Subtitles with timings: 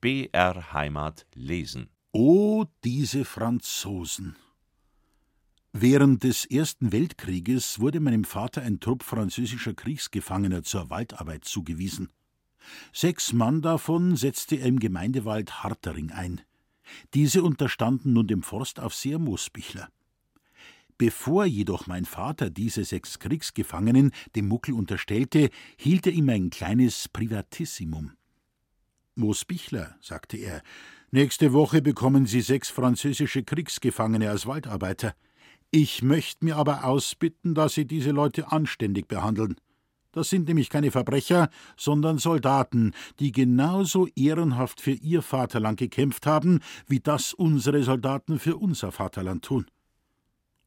[0.00, 1.90] BR Heimat lesen.
[2.12, 4.36] O diese Franzosen!
[5.72, 12.10] Während des Ersten Weltkrieges wurde meinem Vater ein Trupp französischer Kriegsgefangener zur Waldarbeit zugewiesen.
[12.92, 16.42] Sechs Mann davon setzte er im Gemeindewald Hartering ein.
[17.14, 19.88] Diese unterstanden nun dem Forstaufseher Moosbichler.
[20.96, 27.08] Bevor jedoch mein Vater diese sechs Kriegsgefangenen dem Muckel unterstellte, hielt er ihm ein kleines
[27.08, 28.12] Privatissimum.
[29.18, 30.62] Moosbichler, sagte er,
[31.10, 35.14] nächste Woche bekommen Sie sechs französische Kriegsgefangene als Waldarbeiter.
[35.70, 39.56] Ich möchte mir aber ausbitten, dass Sie diese Leute anständig behandeln.
[40.12, 46.60] Das sind nämlich keine Verbrecher, sondern Soldaten, die genauso ehrenhaft für ihr Vaterland gekämpft haben,
[46.86, 49.66] wie das unsere Soldaten für unser Vaterland tun.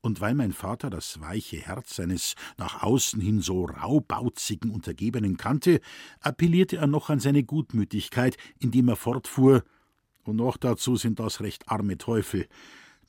[0.02, 5.80] Und weil mein Vater das weiche Herz seines nach außen hin so raubauzigen Untergebenen kannte,
[6.20, 9.64] appellierte er noch an seine Gutmütigkeit, indem er fortfuhr
[10.24, 12.48] Und noch dazu sind das recht arme Teufel,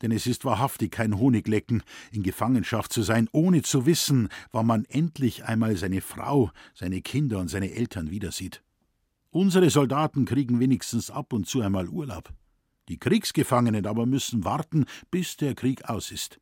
[0.02, 4.84] denn es ist wahrhaftig kein Honiglecken, in Gefangenschaft zu sein, ohne zu wissen, wann man
[4.86, 8.62] endlich einmal seine Frau, seine Kinder und seine Eltern wiedersieht.
[9.30, 12.30] Unsere Soldaten kriegen wenigstens ab und zu einmal Urlaub.
[12.88, 16.38] Die Kriegsgefangenen aber müssen warten, bis der Krieg aus ist.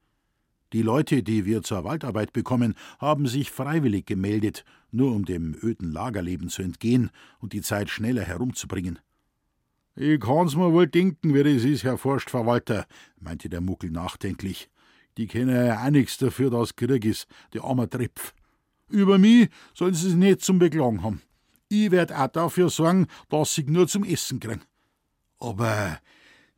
[0.72, 5.90] Die Leute, die wir zur Waldarbeit bekommen, haben sich freiwillig gemeldet, nur um dem öden
[5.90, 9.00] Lagerleben zu entgehen und die Zeit schneller herumzubringen.
[9.96, 12.86] Ich kann's mir wohl denken, wie das ist, Herr Forstverwalter,
[13.18, 14.70] meinte der Muckel nachdenklich.
[15.18, 18.32] Die kennen ja auch nichts dafür, dass Krieg ist, der arme Tripf.
[18.88, 21.20] Über mich sollen sie sich nicht zum Beklagen haben.
[21.68, 24.62] Ich werd auch dafür sorgen, dass sie nur zum Essen kriegen.
[25.38, 25.98] Aber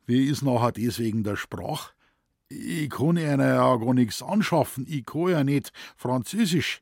[0.05, 1.93] wie ist nachher deswegen der Sprach?
[2.49, 6.81] Ich kann einer ja gar nichts anschaffen, ich kann ja nicht Französisch.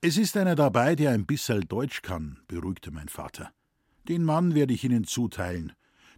[0.00, 3.52] Es ist einer dabei, der ein bisserl Deutsch kann, beruhigte mein Vater.
[4.08, 5.72] Den Mann werde ich Ihnen zuteilen.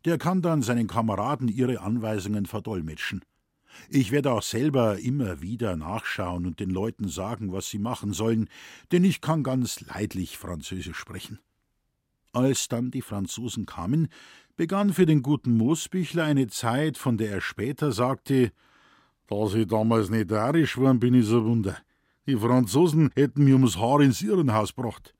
[0.05, 3.23] Der kann dann seinen Kameraden Ihre Anweisungen verdolmetschen.
[3.91, 8.49] Ich werde auch selber immer wieder nachschauen und den Leuten sagen, was sie machen sollen,
[8.93, 11.38] denn ich kann ganz leidlich Französisch sprechen.
[12.34, 14.09] Als dann die Franzosen kamen,
[14.56, 18.50] begann für den guten Moosbichler eine Zeit, von der er später sagte,
[19.28, 21.78] dass ich damals nicht arisch war, bin ich so Wunder.
[22.27, 25.15] Die Franzosen hätten mir ums Haar ins Irrenhaus gebracht.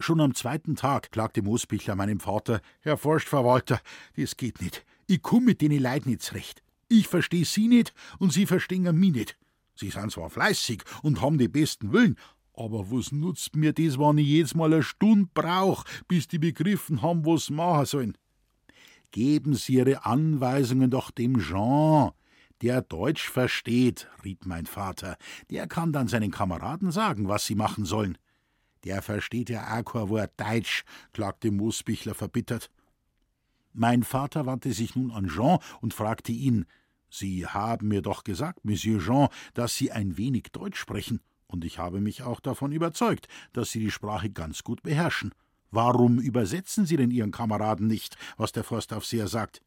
[0.00, 3.80] Schon am zweiten Tag klagte Moosbichler meinem Vater, Herr Forstverwalter,
[4.16, 4.84] das geht nicht.
[5.06, 6.62] Ich komm mit denen Leid nicht zurecht.
[6.88, 9.36] Ich versteh Sie nicht und Sie verstehen mich nicht.
[9.76, 12.16] Sie sind zwar fleißig und haben die besten Willen,
[12.60, 17.00] aber was nutzt mir das, wenn ich jedes Mal eine Stunde brauch, bis die begriffen
[17.00, 18.18] haben, was machen sollen?
[19.12, 22.12] Geben Sie Ihre Anweisungen doch dem Jean.
[22.60, 25.16] Der Deutsch versteht, riet mein Vater.
[25.48, 28.18] Der kann dann seinen Kameraden sagen, was sie machen sollen.
[28.84, 30.84] Der versteht ja auch kein Wort Deutsch,
[31.14, 32.70] klagte Moosbichler verbittert.
[33.72, 36.66] Mein Vater wandte sich nun an Jean und fragte ihn:
[37.08, 41.20] Sie haben mir doch gesagt, Monsieur Jean, dass Sie ein wenig Deutsch sprechen,
[41.52, 45.32] und ich habe mich auch davon überzeugt, dass Sie die Sprache ganz gut beherrschen.
[45.70, 49.62] Warum übersetzen Sie denn Ihren Kameraden nicht, was der Forstaufseher sagt?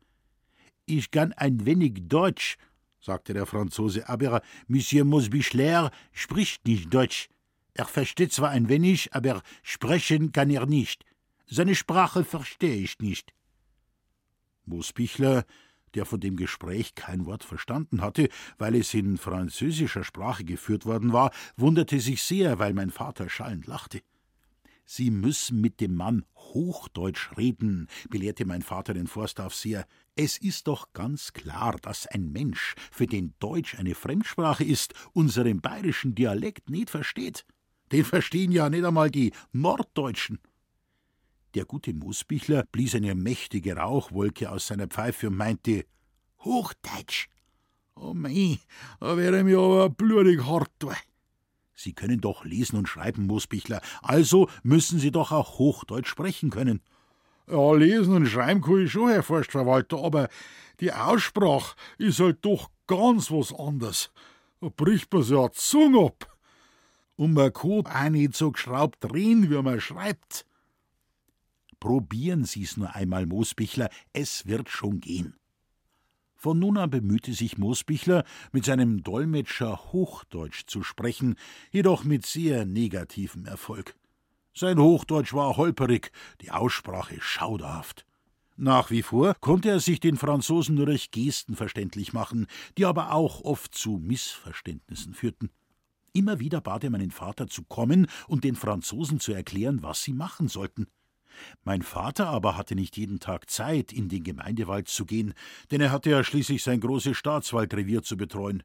[0.85, 2.57] Ich kann ein wenig Deutsch,
[2.99, 7.29] sagte der Franzose, aber Monsieur Mosbichler spricht nicht Deutsch.
[7.73, 11.05] Er versteht zwar ein wenig, aber sprechen kann er nicht.
[11.47, 13.33] Seine Sprache verstehe ich nicht.
[14.65, 15.45] Mosbichler,
[15.95, 21.13] der von dem Gespräch kein Wort verstanden hatte, weil es in französischer Sprache geführt worden
[21.13, 24.01] war, wunderte sich sehr, weil mein Vater schallend lachte.
[24.85, 29.85] Sie müssen mit dem Mann Hochdeutsch reden, belehrte mein Vater den Forstaufseher.
[30.15, 35.61] Es ist doch ganz klar, dass ein Mensch, für den Deutsch eine Fremdsprache ist, unseren
[35.61, 37.45] bayerischen Dialekt nicht versteht.
[37.91, 40.39] Den verstehen ja nicht einmal die Norddeutschen.
[41.55, 45.85] Der gute Moosbichler blies eine mächtige Rauchwolke aus seiner Pfeife und meinte:
[46.39, 47.29] Hochdeutsch!
[47.95, 48.57] Oh mei,
[48.99, 50.71] da wäre mir aber blutig hart.
[51.75, 56.81] Sie können doch lesen und schreiben, Moosbichler, also müssen Sie doch auch Hochdeutsch sprechen können.
[57.47, 60.29] Ja, lesen und schreiben kann ich schon, Herr Forstverwalter, aber
[60.79, 64.11] die Aussprache ist halt doch ganz was anderes.
[64.59, 66.37] Da bricht man sich ja Zunge ab.
[67.15, 70.45] Und man kann auch nicht so geschraubt drehen, wie man schreibt.
[71.83, 75.35] Probieren Sie's nur einmal, Moosbichler, es wird schon gehen.
[76.33, 81.35] Von nun an bemühte sich Moosbichler, mit seinem Dolmetscher Hochdeutsch zu sprechen,
[81.71, 83.97] jedoch mit sehr negativem Erfolg.
[84.53, 88.05] Sein Hochdeutsch war holperig, die Aussprache schauderhaft.
[88.55, 92.47] Nach wie vor konnte er sich den Franzosen nur durch Gesten verständlich machen,
[92.77, 95.49] die aber auch oft zu Missverständnissen führten.
[96.13, 100.13] Immer wieder bat er meinen Vater zu kommen und den Franzosen zu erklären, was sie
[100.13, 100.87] machen sollten.
[101.63, 105.33] Mein Vater aber hatte nicht jeden Tag Zeit, in den Gemeindewald zu gehen,
[105.71, 108.63] denn er hatte ja schließlich sein großes Staatswaldrevier zu betreuen.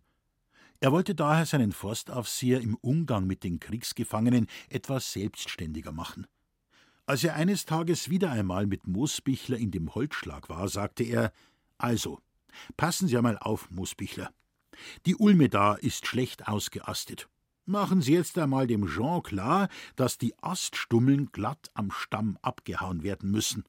[0.81, 6.27] Er wollte daher seinen Forstaufseher im Umgang mit den Kriegsgefangenen etwas selbstständiger machen.
[7.05, 11.33] Als er eines Tages wieder einmal mit Moosbichler in dem Holzschlag war, sagte er:
[11.79, 12.21] Also,
[12.77, 14.31] passen Sie einmal auf, Moosbichler.
[15.07, 17.29] Die Ulme da ist schlecht ausgeastet.
[17.69, 23.31] Machen Sie jetzt einmal dem Jean klar, dass die Aststummeln glatt am Stamm abgehauen werden
[23.31, 23.65] müssen.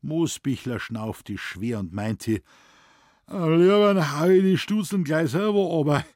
[0.00, 2.40] Moosbichler schnaufte schwer und meinte,
[3.28, 6.06] Lieber hau ich die Stuzeln gleich selber, aber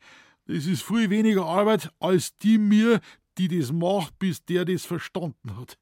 [0.47, 3.03] das ist viel weniger Arbeit als die mir,
[3.37, 5.79] die das macht, bis der das verstanden hat.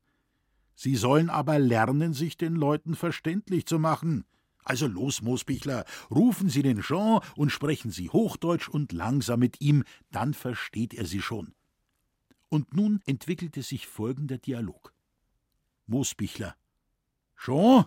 [0.74, 4.24] Sie sollen aber lernen, sich den Leuten verständlich zu machen.
[4.64, 9.84] Also los, Moosbichler, rufen Sie den Jean und sprechen Sie Hochdeutsch und langsam mit ihm,
[10.10, 11.54] dann versteht er Sie schon.
[12.48, 14.94] Und nun entwickelte sich folgender Dialog.
[15.86, 16.54] Moosbichler.
[17.36, 17.86] Jean?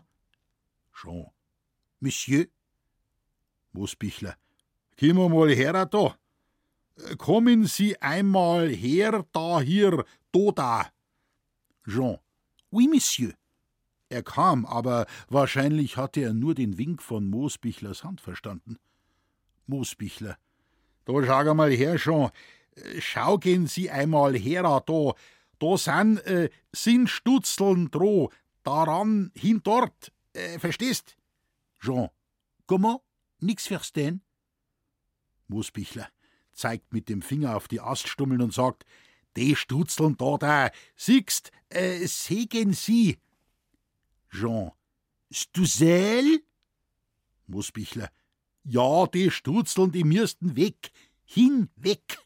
[0.94, 1.28] Jean.
[2.00, 2.48] Monsieur?
[3.72, 4.36] Moosbichler.
[5.00, 6.18] Kommen mal her da.
[7.18, 10.90] Kommen Sie einmal her da hier, do da.
[11.86, 12.18] Jean.
[12.72, 13.34] Oui, Monsieur.
[14.16, 18.78] Er kam, aber wahrscheinlich hatte er nur den Wink von Moosbichlers Hand verstanden.
[19.68, 20.38] Moosbichler.
[21.04, 22.32] Da schau mal her schon.
[23.00, 25.14] Schau gehen Sie einmal her da.
[25.60, 28.32] Da sind, äh, sind Stutzeln droh.
[28.64, 30.14] Daran hin dort.
[30.32, 31.18] Äh, verstehst?
[31.82, 32.08] Jean.
[32.68, 33.02] Comment?
[33.42, 34.22] Nix verstehen?
[35.50, 36.08] Moosbichler
[36.54, 38.86] zeigt mit dem Finger auf die Aststummeln und sagt,
[39.36, 43.18] die Stutzeln da da, siehst, äh, segen Sie.
[44.36, 44.72] Jean.
[45.32, 46.44] Stuzel?
[47.48, 48.10] Moosbichler.
[48.64, 50.92] Ja, die Stutzeln, die müssten weg.
[51.24, 52.20] Hinweg.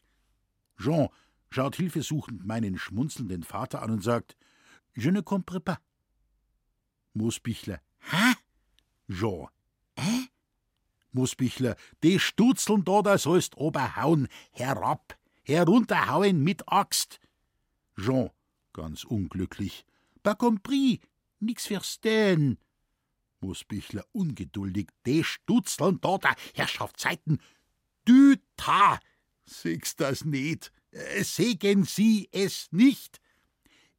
[0.76, 1.08] Jean
[1.50, 4.36] schaut hilfesuchend meinen schmunzelnden Vater an und sagt:
[4.96, 5.78] Je ne comprends pas.
[7.14, 7.80] Moosbichler.
[8.00, 8.34] Hä?
[9.08, 9.48] Jean.
[9.96, 10.28] Hä?
[11.12, 11.76] Moosbichler.
[12.02, 14.28] Die Stutzeln da, da sollst oberhauen.
[14.50, 15.16] Herab.
[15.42, 17.20] Herunterhauen mit Axt.
[17.96, 18.30] Jean.
[18.72, 19.84] Ganz unglücklich.
[20.22, 21.00] Pas compris
[21.40, 22.58] nix verstehen.
[23.40, 27.40] Moosbichler ungeduldig, de Stutzeln da, der Herrschaftszeiten.
[28.04, 29.00] Du ta,
[29.46, 33.20] siehst das nicht, äh, segen Sie es nicht.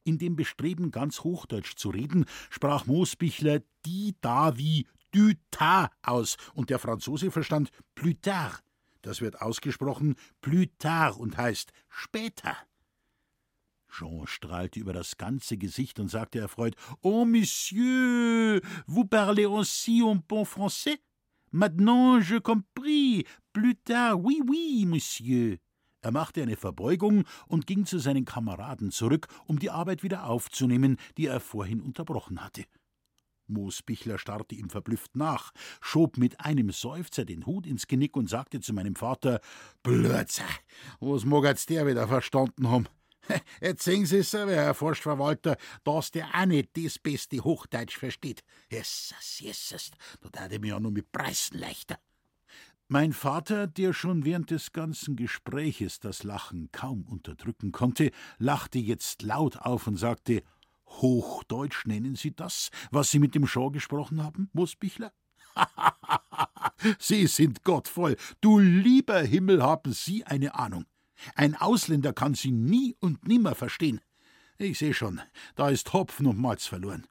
[0.04, 6.38] In dem Bestreben, ganz Hochdeutsch zu reden, sprach Moosbichler die da wie du ta aus,
[6.54, 8.64] und der Franzose verstand plus tard.
[9.02, 12.56] Das wird ausgesprochen plus tard und heißt später.
[13.92, 20.24] Jean strahlte über das ganze Gesicht und sagte erfreut: Oh, Monsieur, vous parlez aussi un
[20.28, 21.00] bon français?
[21.52, 23.26] Maintenant je compris.
[23.52, 25.58] Plus tard, oui, oui, Monsieur.
[26.02, 30.98] Er machte eine Verbeugung und ging zu seinen Kameraden zurück, um die Arbeit wieder aufzunehmen,
[31.18, 32.66] die er vorhin unterbrochen hatte.
[33.48, 35.52] Moosbichler starrte ihm verblüfft nach,
[35.82, 39.42] schob mit einem Seufzer den Hut ins Genick und sagte zu meinem Vater:
[39.84, 40.46] Blödsinn,
[41.02, 42.88] was mag jetzt der wieder verstanden haben?
[43.62, 48.44] Jetzt sehen Sie selber, Herr Forstverwalter, dass der auch nicht das beste Hochdeutsch versteht.
[48.70, 49.92] Jesus, Jesus,
[50.22, 52.00] da tat ich mich ja nur mit Preisen leichter.
[52.88, 59.22] Mein Vater, der schon während des ganzen Gespräches das Lachen kaum unterdrücken konnte, lachte jetzt
[59.22, 60.44] laut auf und sagte:
[60.86, 65.14] Hochdeutsch nennen Sie das, was Sie mit dem Shaw gesprochen haben, Moosbichler?
[67.00, 68.18] Sie sind gottvoll.
[68.42, 70.86] Du lieber Himmel, haben Sie eine Ahnung.
[71.36, 74.02] Ein Ausländer kann sie nie und nimmer verstehen.
[74.58, 75.22] Ich sehe schon,
[75.56, 77.08] da ist Hopfen und Malz verloren.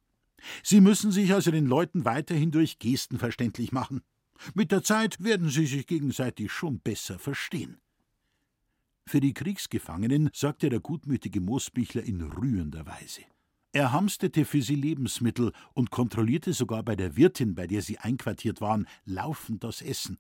[0.62, 4.02] Sie müssen sich also den Leuten weiterhin durch Gesten verständlich machen.
[4.54, 7.78] Mit der Zeit werden sie sich gegenseitig schon besser verstehen.
[9.06, 13.22] Für die Kriegsgefangenen sorgte der gutmütige Moosbichler in rührender Weise.
[13.72, 18.60] Er hamstete für sie Lebensmittel und kontrollierte sogar bei der Wirtin, bei der sie einquartiert
[18.60, 20.18] waren, laufend das Essen.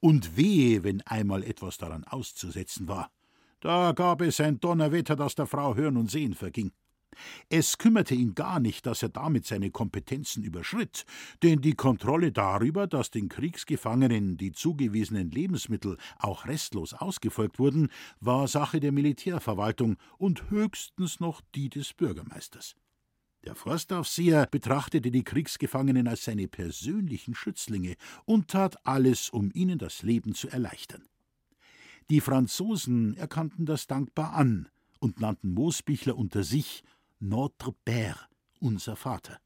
[0.00, 3.10] Und wehe, wenn einmal etwas daran auszusetzen war.
[3.60, 6.72] Da gab es ein Donnerwetter, das der Frau Hören und Sehen verging.
[7.48, 11.04] Es kümmerte ihn gar nicht, dass er damit seine Kompetenzen überschritt,
[11.42, 17.88] denn die Kontrolle darüber, dass den Kriegsgefangenen die zugewiesenen Lebensmittel auch restlos ausgefolgt wurden,
[18.20, 22.76] war Sache der Militärverwaltung und höchstens noch die des Bürgermeisters.
[23.44, 30.02] Der Forstaufseher betrachtete die Kriegsgefangenen als seine persönlichen Schützlinge und tat alles, um ihnen das
[30.02, 31.09] Leben zu erleichtern.
[32.10, 36.82] Die Franzosen erkannten das dankbar an und nannten Moosbichler unter sich
[37.20, 38.16] Notre Père,
[38.58, 39.38] unser Vater.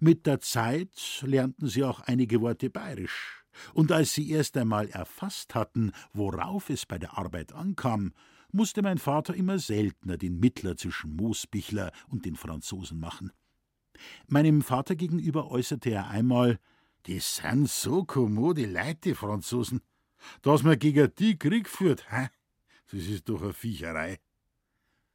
[0.00, 3.44] Mit der Zeit lernten sie auch einige Worte bayerisch,
[3.74, 8.14] und als sie erst einmal erfasst hatten, worauf es bei der Arbeit ankam,
[8.52, 13.32] musste mein Vater immer seltener den Mittler zwischen Moosbichler und den Franzosen machen.
[14.28, 16.58] Meinem Vater gegenüber äußerte er einmal,
[17.04, 19.82] die sind so kommode Leute, die Franzosen.
[20.42, 22.28] Dass man gegen die Krieg führt, hä?
[22.90, 24.18] Das ist doch eine Viecherei.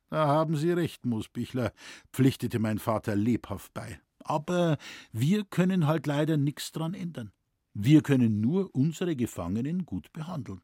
[0.10, 1.74] Da haben Sie recht, Moosbichler,
[2.14, 4.00] pflichtete mein Vater lebhaft bei.
[4.20, 4.78] Aber
[5.12, 7.32] wir können halt leider nichts dran ändern.
[7.74, 10.62] Wir können nur unsere Gefangenen gut behandeln.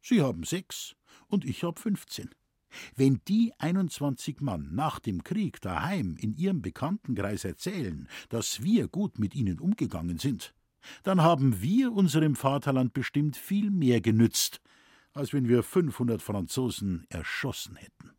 [0.00, 2.30] Sie haben sechs und ich hab fünfzehn.
[2.94, 9.18] Wenn die 21 Mann nach dem Krieg daheim in ihrem Bekanntenkreis erzählen, dass wir gut
[9.18, 10.54] mit ihnen umgegangen sind,
[11.02, 14.60] dann haben wir unserem Vaterland bestimmt viel mehr genützt,
[15.12, 18.15] als wenn wir 500 Franzosen erschossen hätten.